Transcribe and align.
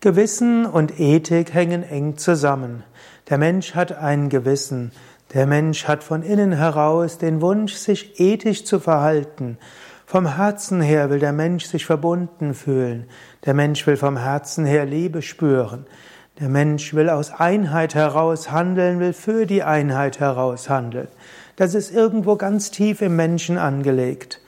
Gewissen 0.00 0.64
und 0.64 1.00
Ethik 1.00 1.52
hängen 1.52 1.82
eng 1.82 2.16
zusammen. 2.16 2.84
Der 3.30 3.36
Mensch 3.36 3.74
hat 3.74 3.98
ein 3.98 4.28
Gewissen. 4.28 4.92
Der 5.34 5.44
Mensch 5.44 5.88
hat 5.88 6.04
von 6.04 6.22
innen 6.22 6.52
heraus 6.52 7.18
den 7.18 7.40
Wunsch, 7.40 7.74
sich 7.74 8.20
ethisch 8.20 8.64
zu 8.64 8.78
verhalten. 8.78 9.58
Vom 10.06 10.36
Herzen 10.36 10.80
her 10.80 11.10
will 11.10 11.18
der 11.18 11.32
Mensch 11.32 11.64
sich 11.64 11.84
verbunden 11.84 12.54
fühlen. 12.54 13.06
Der 13.44 13.54
Mensch 13.54 13.88
will 13.88 13.96
vom 13.96 14.16
Herzen 14.16 14.64
her 14.64 14.86
Liebe 14.86 15.20
spüren. 15.20 15.84
Der 16.38 16.48
Mensch 16.48 16.94
will 16.94 17.10
aus 17.10 17.32
Einheit 17.32 17.96
heraus 17.96 18.52
handeln, 18.52 19.00
will 19.00 19.12
für 19.12 19.46
die 19.46 19.64
Einheit 19.64 20.20
heraus 20.20 20.70
handeln. 20.70 21.08
Das 21.56 21.74
ist 21.74 21.92
irgendwo 21.92 22.36
ganz 22.36 22.70
tief 22.70 23.02
im 23.02 23.16
Menschen 23.16 23.58
angelegt. 23.58 24.40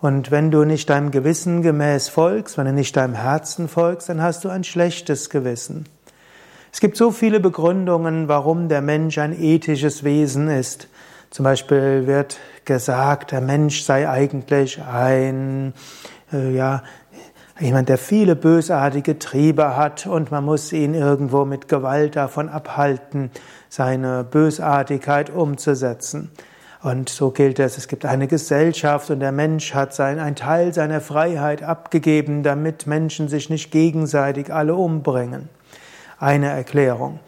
Und 0.00 0.30
wenn 0.30 0.52
du 0.52 0.64
nicht 0.64 0.90
deinem 0.90 1.10
Gewissen 1.10 1.62
gemäß 1.62 2.08
folgst, 2.08 2.56
wenn 2.56 2.66
du 2.66 2.72
nicht 2.72 2.96
deinem 2.96 3.14
Herzen 3.14 3.68
folgst, 3.68 4.08
dann 4.08 4.22
hast 4.22 4.44
du 4.44 4.48
ein 4.48 4.62
schlechtes 4.62 5.28
Gewissen. 5.28 5.86
Es 6.72 6.80
gibt 6.80 6.96
so 6.96 7.10
viele 7.10 7.40
Begründungen, 7.40 8.28
warum 8.28 8.68
der 8.68 8.80
Mensch 8.80 9.18
ein 9.18 9.32
ethisches 9.32 10.04
Wesen 10.04 10.48
ist. 10.48 10.88
Zum 11.30 11.44
Beispiel 11.44 12.06
wird 12.06 12.38
gesagt, 12.64 13.32
der 13.32 13.40
Mensch 13.40 13.82
sei 13.82 14.08
eigentlich 14.08 14.80
ein, 14.82 15.72
äh, 16.32 16.54
ja, 16.54 16.84
jemand, 17.58 17.88
der 17.88 17.98
viele 17.98 18.36
bösartige 18.36 19.18
Triebe 19.18 19.76
hat 19.76 20.06
und 20.06 20.30
man 20.30 20.44
muss 20.44 20.72
ihn 20.72 20.94
irgendwo 20.94 21.44
mit 21.44 21.66
Gewalt 21.66 22.14
davon 22.14 22.48
abhalten, 22.48 23.30
seine 23.68 24.22
Bösartigkeit 24.22 25.30
umzusetzen. 25.30 26.30
Und 26.80 27.08
so 27.08 27.30
gilt 27.30 27.58
es, 27.58 27.76
es 27.76 27.88
gibt 27.88 28.04
eine 28.04 28.28
Gesellschaft 28.28 29.10
und 29.10 29.20
der 29.20 29.32
Mensch 29.32 29.74
hat 29.74 29.94
sein, 29.94 30.20
ein 30.20 30.36
Teil 30.36 30.72
seiner 30.72 31.00
Freiheit 31.00 31.62
abgegeben, 31.62 32.44
damit 32.44 32.86
Menschen 32.86 33.28
sich 33.28 33.50
nicht 33.50 33.72
gegenseitig 33.72 34.52
alle 34.52 34.76
umbringen. 34.76 35.48
Eine 36.20 36.48
Erklärung. 36.48 37.18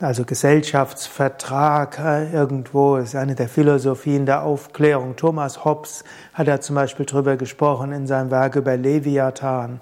Also 0.00 0.24
Gesellschaftsvertrag 0.24 1.98
äh, 1.98 2.32
irgendwo 2.32 2.96
ist 2.96 3.14
eine 3.14 3.34
der 3.34 3.50
Philosophien 3.50 4.24
der 4.24 4.44
Aufklärung. 4.44 5.16
Thomas 5.16 5.66
Hobbes 5.66 6.04
hat 6.32 6.48
da 6.48 6.58
zum 6.58 6.76
Beispiel 6.76 7.04
drüber 7.04 7.36
gesprochen 7.36 7.92
in 7.92 8.06
seinem 8.06 8.30
Werk 8.30 8.56
über 8.56 8.78
Leviathan. 8.78 9.80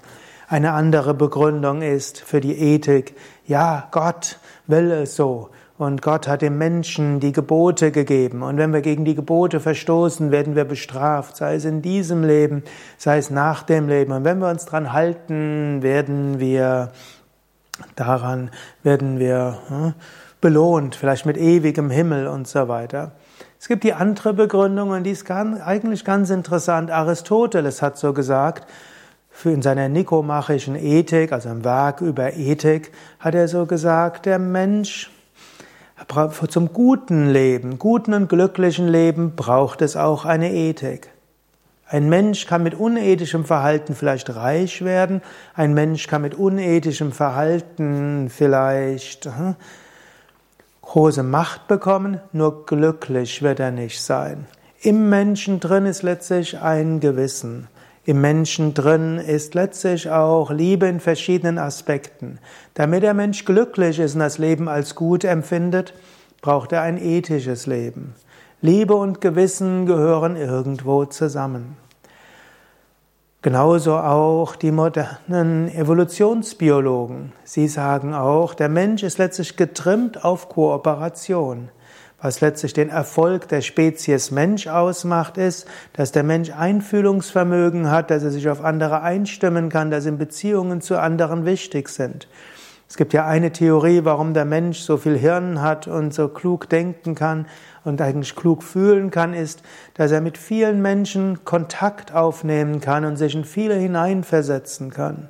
Eine 0.49 0.73
andere 0.73 1.13
Begründung 1.13 1.81
ist 1.81 2.19
für 2.19 2.41
die 2.41 2.59
Ethik, 2.59 3.15
ja, 3.47 3.87
Gott 3.91 4.39
will 4.67 4.91
es 4.91 5.15
so. 5.15 5.51
Und 5.79 6.01
Gott 6.01 6.27
hat 6.27 6.41
dem 6.41 6.57
Menschen 6.57 7.21
die 7.21 7.31
Gebote 7.31 7.91
gegeben. 7.91 8.43
Und 8.43 8.57
wenn 8.57 8.73
wir 8.73 8.81
gegen 8.81 9.05
die 9.05 9.15
Gebote 9.15 9.61
verstoßen, 9.61 10.29
werden 10.29 10.53
wir 10.57 10.65
bestraft, 10.65 11.37
sei 11.37 11.55
es 11.55 11.63
in 11.63 11.81
diesem 11.81 12.25
Leben, 12.25 12.63
sei 12.97 13.17
es 13.17 13.29
nach 13.29 13.63
dem 13.63 13.87
Leben. 13.87 14.11
Und 14.11 14.25
wenn 14.25 14.39
wir 14.39 14.49
uns 14.49 14.65
dran 14.65 14.91
halten, 14.91 15.81
werden 15.81 16.41
wir 16.41 16.91
daran, 17.95 18.51
werden 18.83 19.19
wir 19.19 19.57
hm, 19.69 19.93
belohnt, 20.41 20.95
vielleicht 20.95 21.25
mit 21.25 21.37
ewigem 21.37 21.89
Himmel 21.89 22.27
und 22.27 22.45
so 22.45 22.67
weiter. 22.67 23.13
Es 23.57 23.69
gibt 23.69 23.85
die 23.85 23.93
andere 23.93 24.33
Begründung 24.33 24.89
und 24.89 25.03
die 25.03 25.11
ist 25.11 25.31
eigentlich 25.31 26.03
ganz 26.03 26.29
interessant. 26.29 26.91
Aristoteles 26.91 27.81
hat 27.81 27.97
so 27.97 28.11
gesagt, 28.11 28.69
für 29.29 29.51
in 29.51 29.61
seiner 29.61 29.87
nikomachischen 29.87 30.75
Ethik, 30.75 31.31
also 31.31 31.47
im 31.47 31.63
Werk 31.63 32.01
über 32.01 32.33
Ethik, 32.33 32.91
hat 33.21 33.33
er 33.33 33.47
so 33.47 33.65
gesagt, 33.65 34.25
der 34.25 34.39
Mensch 34.39 35.09
zum 36.47 36.73
guten 36.73 37.29
Leben, 37.29 37.79
guten 37.79 38.13
und 38.13 38.29
glücklichen 38.29 38.87
Leben 38.87 39.35
braucht 39.35 39.81
es 39.81 39.95
auch 39.95 40.25
eine 40.25 40.51
Ethik. 40.53 41.09
Ein 41.85 42.07
Mensch 42.07 42.45
kann 42.45 42.61
mit 42.61 42.75
unethischem 42.75 43.45
Verhalten 43.45 43.95
vielleicht 43.95 44.35
reich 44.35 44.83
werden, 44.83 45.21
ein 45.55 45.73
Mensch 45.73 46.07
kann 46.07 46.21
mit 46.21 46.35
unethischem 46.35 47.11
Verhalten 47.11 48.29
vielleicht 48.29 49.25
hm, 49.25 49.55
große 50.83 51.23
Macht 51.23 51.67
bekommen, 51.67 52.19
nur 52.31 52.65
glücklich 52.65 53.41
wird 53.41 53.59
er 53.59 53.71
nicht 53.71 54.01
sein. 54.01 54.45
Im 54.81 55.09
Menschen 55.09 55.59
drin 55.59 55.85
ist 55.85 56.03
letztlich 56.03 56.59
ein 56.59 56.99
Gewissen. 56.99 57.67
Im 58.09 58.21
Menschen 58.21 58.73
drin 58.73 59.19
ist 59.19 59.53
letztlich 59.53 60.09
auch 60.09 60.49
Liebe 60.49 60.87
in 60.87 60.99
verschiedenen 60.99 61.59
Aspekten. 61.59 62.39
Damit 62.73 63.03
der 63.03 63.13
Mensch 63.13 63.45
glücklich 63.45 63.99
ist 63.99 64.15
und 64.15 64.21
das 64.21 64.39
Leben 64.39 64.67
als 64.67 64.95
gut 64.95 65.23
empfindet, 65.23 65.93
braucht 66.41 66.71
er 66.71 66.81
ein 66.81 66.97
ethisches 66.97 67.67
Leben. 67.67 68.15
Liebe 68.61 68.95
und 68.95 69.21
Gewissen 69.21 69.85
gehören 69.85 70.37
irgendwo 70.37 71.05
zusammen. 71.05 71.77
Genauso 73.43 73.97
auch 73.97 74.55
die 74.55 74.71
modernen 74.71 75.69
Evolutionsbiologen. 75.69 77.31
Sie 77.43 77.67
sagen 77.67 78.15
auch, 78.15 78.55
der 78.55 78.69
Mensch 78.69 79.03
ist 79.03 79.19
letztlich 79.19 79.55
getrimmt 79.55 80.25
auf 80.25 80.49
Kooperation. 80.49 81.69
Was 82.21 82.41
letztlich 82.41 82.73
den 82.73 82.89
Erfolg 82.89 83.47
der 83.47 83.61
Spezies 83.61 84.29
Mensch 84.29 84.67
ausmacht, 84.67 85.37
ist, 85.37 85.67
dass 85.93 86.11
der 86.11 86.23
Mensch 86.23 86.51
Einfühlungsvermögen 86.51 87.89
hat, 87.89 88.11
dass 88.11 88.23
er 88.23 88.31
sich 88.31 88.49
auf 88.49 88.61
andere 88.63 89.01
einstimmen 89.01 89.69
kann, 89.69 89.89
dass 89.89 90.05
ihm 90.05 90.17
Beziehungen 90.17 90.81
zu 90.81 90.99
anderen 90.99 91.45
wichtig 91.45 91.87
sind. 91.87 92.27
Es 92.89 92.97
gibt 92.97 93.13
ja 93.13 93.25
eine 93.25 93.51
Theorie, 93.51 94.01
warum 94.03 94.33
der 94.33 94.45
Mensch 94.45 94.79
so 94.79 94.97
viel 94.97 95.17
Hirn 95.17 95.61
hat 95.61 95.87
und 95.87 96.13
so 96.13 96.27
klug 96.27 96.67
denken 96.67 97.15
kann 97.15 97.45
und 97.85 98.01
eigentlich 98.01 98.35
klug 98.35 98.63
fühlen 98.63 99.11
kann, 99.11 99.33
ist, 99.33 99.61
dass 99.93 100.11
er 100.11 100.21
mit 100.21 100.37
vielen 100.37 100.81
Menschen 100.81 101.45
Kontakt 101.45 102.13
aufnehmen 102.13 102.81
kann 102.81 103.05
und 103.05 103.15
sich 103.15 103.35
in 103.35 103.45
viele 103.45 103.75
hineinversetzen 103.75 104.89
kann. 104.89 105.29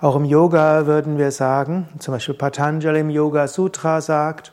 Auch 0.00 0.16
im 0.16 0.24
Yoga 0.24 0.86
würden 0.86 1.16
wir 1.16 1.30
sagen, 1.30 1.88
zum 1.98 2.12
Beispiel 2.12 2.34
Patanjali 2.34 3.00
im 3.00 3.10
Yoga 3.10 3.46
Sutra 3.46 4.00
sagt, 4.00 4.52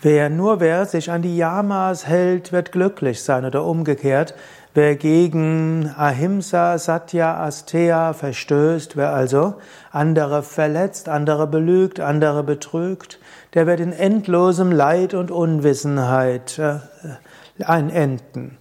Wer 0.00 0.30
nur 0.30 0.60
wer 0.60 0.86
sich 0.86 1.10
an 1.10 1.22
die 1.22 1.36
Yamas 1.36 2.06
hält, 2.06 2.52
wird 2.52 2.70
glücklich 2.70 3.22
sein 3.22 3.44
oder 3.44 3.64
umgekehrt. 3.64 4.34
Wer 4.72 4.94
gegen 4.94 5.92
Ahimsa, 5.96 6.78
Satya, 6.78 7.42
Asteya 7.42 8.12
verstößt, 8.12 8.96
wer 8.96 9.12
also 9.12 9.54
andere 9.90 10.44
verletzt, 10.44 11.08
andere 11.08 11.48
belügt, 11.48 11.98
andere 11.98 12.44
betrügt, 12.44 13.18
der 13.54 13.66
wird 13.66 13.80
in 13.80 13.92
endlosem 13.92 14.70
Leid 14.70 15.14
und 15.14 15.32
Unwissenheit 15.32 16.60
äh, 16.60 16.78
einenden. 17.64 18.56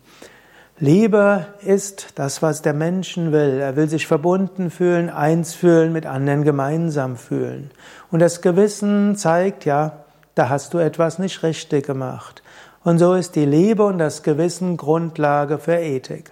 Liebe 0.80 1.46
ist 1.62 2.14
das, 2.16 2.42
was 2.42 2.64
der 2.64 2.74
Menschen 2.74 3.32
will. 3.32 3.60
Er 3.60 3.76
will 3.76 3.90
sich 3.90 4.08
verbunden 4.08 4.72
fühlen, 4.72 5.12
eins 5.12 5.54
fühlen, 5.54 5.94
mit 5.94 6.08
anderen 6.08 6.44
gemeinsam 6.44 7.16
fühlen. 7.16 7.70
Und 8.10 8.20
das 8.20 8.42
Gewissen 8.42 9.16
zeigt 9.16 9.66
ja, 9.66 10.04
da 10.38 10.50
hast 10.50 10.74
du 10.74 10.78
etwas 10.78 11.20
nicht 11.20 11.44
richtig 11.44 11.86
gemacht. 11.86 12.44
Und 12.84 13.00
so 13.00 13.14
ist 13.16 13.36
die 13.36 13.46
Liebe 13.46 13.84
und 13.84 13.98
das 13.98 14.24
Gewissen 14.24 14.78
Grundlage 14.78 15.58
für 15.58 15.76
Ethik. 15.76 16.32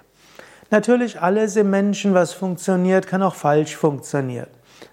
Natürlich, 0.72 1.22
alles 1.22 1.56
im 1.56 1.70
Menschen, 1.70 2.14
was 2.14 2.34
funktioniert, 2.34 3.08
kann 3.08 3.24
auch 3.24 3.36
falsch 3.36 3.76
funktionieren. 3.76 4.48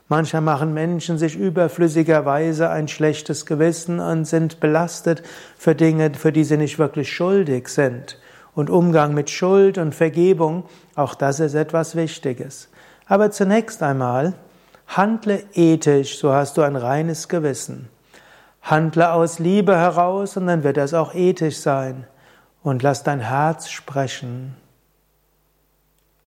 Manchmal 0.09 0.43
machen 0.43 0.75
Menschen 0.75 1.19
sich 1.19 1.37
überflüssigerweise 1.37 2.69
ein 2.69 2.89
schlechtes 2.89 3.47
Gewissen 3.47 3.99
und 4.01 4.27
sind 4.27 4.61
belastet 4.61 5.23
für 5.57 5.75
Dinge, 5.75 6.13
für 6.15 6.33
die 6.33 6.45
sie 6.45 6.57
nicht 6.57 6.79
wirklich 6.79 7.13
schuldig 7.13 7.69
sind. 7.69 8.19
Und 8.55 8.69
Umgang 8.69 9.15
mit 9.15 9.31
Schuld 9.31 9.79
und 9.79 9.95
Vergebung, 9.95 10.65
auch 10.95 11.15
das 11.15 11.41
ist 11.41 11.55
etwas 11.55 11.97
Wichtiges. 11.97 12.69
Aber 13.07 13.31
zunächst 13.31 13.83
einmal, 13.83 14.35
handle 14.87 15.43
ethisch, 15.55 16.19
so 16.19 16.33
hast 16.33 16.59
du 16.59 16.63
ein 16.63 16.77
reines 16.77 17.29
Gewissen. 17.29 17.89
Handle 18.63 19.13
aus 19.13 19.39
Liebe 19.39 19.77
heraus 19.77 20.37
und 20.37 20.47
dann 20.47 20.63
wird 20.63 20.79
es 20.79 20.95
auch 20.95 21.15
ethisch 21.15 21.59
sein. 21.59 22.07
Und 22.63 22.83
lass 22.83 23.03
dein 23.03 23.21
Herz 23.21 23.69
sprechen. 23.69 24.55